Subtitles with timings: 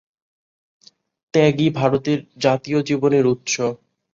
[1.33, 3.53] ত্যাগই ভারতের জাতীয় জীবনের উৎস।